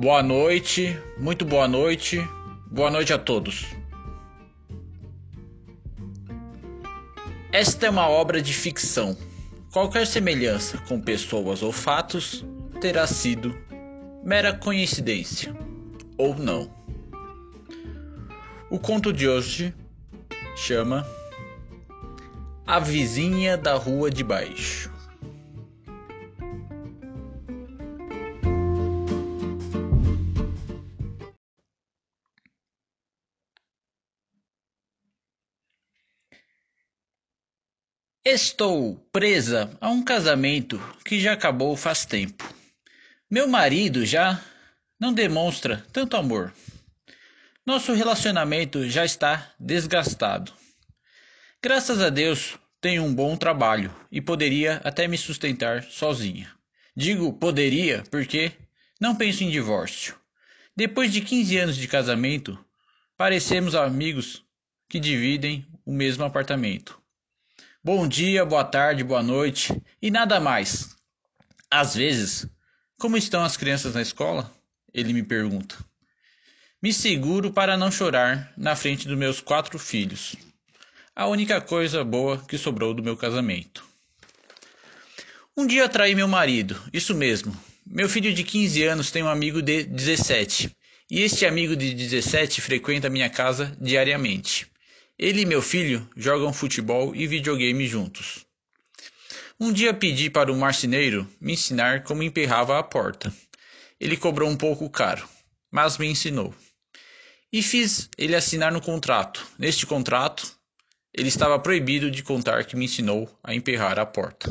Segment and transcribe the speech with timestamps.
[0.00, 2.26] Boa noite, muito boa noite,
[2.70, 3.66] boa noite a todos.
[7.52, 9.14] Esta é uma obra de ficção.
[9.70, 12.42] Qualquer semelhança com pessoas ou fatos
[12.80, 13.54] terá sido
[14.24, 15.54] mera coincidência,
[16.16, 16.72] ou não.
[18.70, 19.74] O conto de hoje
[20.56, 21.06] chama
[22.66, 24.89] A Vizinha da Rua de Baixo.
[38.32, 42.48] Estou presa a um casamento que já acabou faz tempo.
[43.28, 44.40] Meu marido já
[45.00, 46.54] não demonstra tanto amor.
[47.66, 50.52] Nosso relacionamento já está desgastado.
[51.60, 56.52] Graças a Deus, tenho um bom trabalho e poderia até me sustentar sozinha.
[56.94, 58.52] Digo poderia porque
[59.00, 60.14] não penso em divórcio.
[60.76, 62.56] Depois de 15 anos de casamento,
[63.16, 64.44] parecemos amigos
[64.88, 67.00] que dividem o mesmo apartamento.
[67.82, 70.94] Bom dia, boa tarde, boa noite e nada mais.
[71.70, 72.46] Às vezes,
[72.98, 74.52] como estão as crianças na escola?
[74.92, 75.78] Ele me pergunta.
[76.82, 80.36] Me seguro para não chorar na frente dos meus quatro filhos.
[81.16, 83.82] A única coisa boa que sobrou do meu casamento.
[85.56, 87.58] Um dia traí meu marido, isso mesmo.
[87.86, 90.70] Meu filho de 15 anos tem um amigo de 17,
[91.10, 94.70] e este amigo de 17 frequenta minha casa diariamente.
[95.22, 98.46] Ele e meu filho jogam futebol e videogame juntos.
[99.60, 103.30] Um dia pedi para o marceneiro me ensinar como emperrava a porta.
[104.00, 105.28] Ele cobrou um pouco caro,
[105.70, 106.54] mas me ensinou.
[107.52, 109.46] E fiz ele assinar no contrato.
[109.58, 110.58] Neste contrato,
[111.12, 114.50] ele estava proibido de contar que me ensinou a emperrar a porta.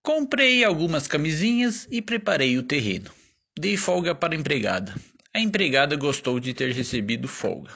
[0.00, 3.10] Comprei algumas camisinhas e preparei o terreno.
[3.58, 4.94] Dei folga para a empregada.
[5.38, 7.70] A empregada gostou de ter recebido folga.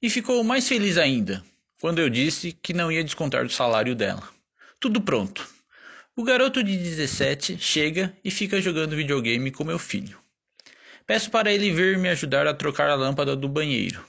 [0.00, 1.44] E ficou mais feliz ainda
[1.78, 4.26] quando eu disse que não ia descontar do salário dela.
[4.80, 5.46] Tudo pronto.
[6.16, 10.18] O garoto de 17 chega e fica jogando videogame com meu filho.
[11.06, 14.02] Peço para ele vir me ajudar a trocar a lâmpada do banheiro.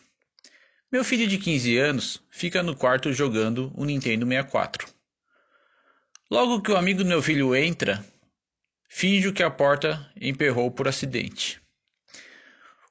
[0.89, 4.87] Meu filho de 15 anos fica no quarto jogando o Nintendo 64.
[6.31, 8.01] Logo que o amigo do meu filho entra,
[8.87, 11.65] finjo que a porta emperrou por acidente.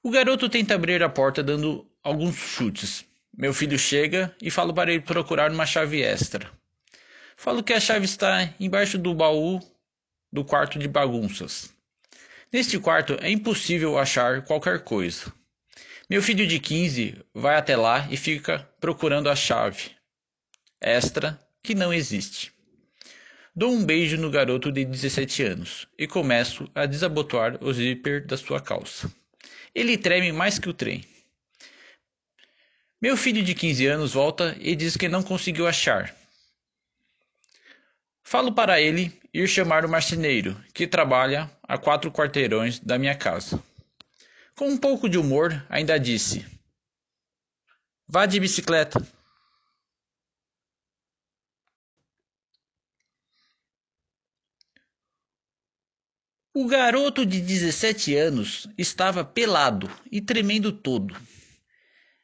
[0.06, 3.06] O garoto tenta abrir a porta dando alguns chutes.
[3.34, 6.50] Meu filho chega e falo para ele procurar uma chave extra.
[7.38, 9.59] Falo que a chave está embaixo do baú
[10.31, 11.72] do quarto de bagunças.
[12.53, 15.32] Neste quarto é impossível achar qualquer coisa.
[16.10, 19.93] Meu filho de 15 vai até lá e fica procurando a chave
[20.82, 22.53] extra que não existe.
[23.56, 28.37] Dou um beijo no garoto de 17 anos e começo a desabotoar o zíper da
[28.37, 29.10] sua calça.
[29.75, 31.05] Ele treme mais que o trem.
[33.01, 36.15] Meu filho de 15 anos volta e diz que não conseguiu achar.
[38.23, 43.62] Falo para ele ir chamar o marceneiro, que trabalha a quatro quarteirões da minha casa.
[44.57, 46.47] Com um pouco de humor, ainda disse:
[48.09, 49.05] Vá de bicicleta.
[56.56, 61.16] O garoto de 17 anos estava pelado e tremendo todo.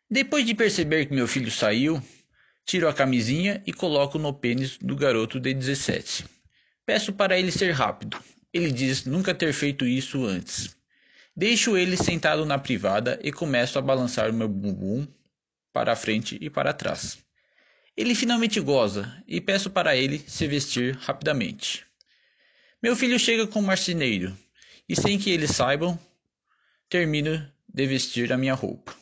[0.08, 2.00] Depois de perceber que meu filho saiu,
[2.64, 6.26] tiro a camisinha e coloco no pênis do garoto de 17.
[6.86, 8.22] Peço para ele ser rápido.
[8.54, 10.76] Ele diz nunca ter feito isso antes.
[11.34, 15.08] Deixo ele sentado na privada e começo a balançar o meu bumbum
[15.72, 17.19] para frente e para trás.
[17.96, 21.89] Ele finalmente goza e peço para ele se vestir rapidamente.
[22.82, 24.34] Meu filho chega com o marceneiro,
[24.88, 25.98] e sem que eles saibam,
[26.88, 28.94] termino de vestir a minha roupa.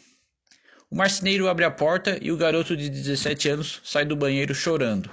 [0.90, 5.08] O marceneiro abre a porta e o garoto de 17 anos sai do banheiro chorando.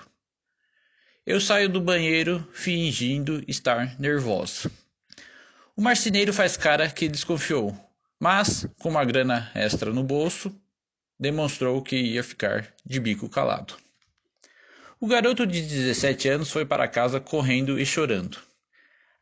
[1.24, 4.72] Eu saio do banheiro fingindo estar nervosa.
[5.76, 7.78] O marceneiro faz cara que desconfiou,
[8.20, 10.52] mas, com uma grana extra no bolso,
[11.20, 13.76] demonstrou que ia ficar de bico calado.
[15.00, 18.40] O garoto de 17 anos foi para casa correndo e chorando.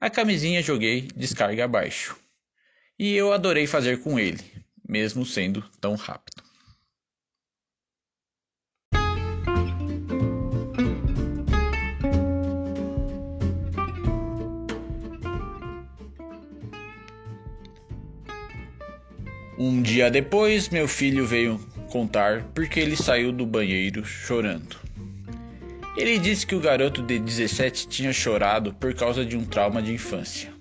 [0.04, 2.18] A camisinha joguei descarga abaixo.
[3.00, 4.44] E eu adorei fazer com ele,
[4.86, 6.44] mesmo sendo tão rápido.
[19.58, 21.58] Um dia depois, meu filho veio
[21.90, 24.76] contar porque ele saiu do banheiro chorando.
[25.96, 29.94] Ele disse que o garoto de 17 tinha chorado por causa de um trauma de
[29.94, 30.52] infância.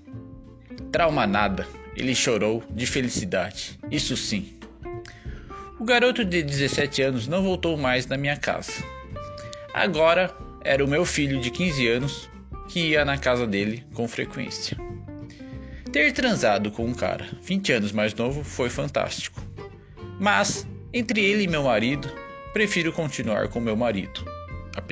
[0.90, 4.58] Trauma nada, ele chorou de felicidade, isso sim.
[5.80, 8.72] O garoto de 17 anos não voltou mais na minha casa.
[9.72, 12.30] Agora era o meu filho de 15 anos
[12.68, 14.76] que ia na casa dele com frequência.
[15.90, 19.42] Ter transado com um cara 20 anos mais novo foi fantástico.
[20.20, 22.08] Mas, entre ele e meu marido,
[22.52, 24.24] prefiro continuar com meu marido,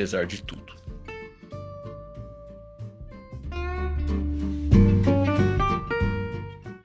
[0.01, 0.80] apesar de tudo.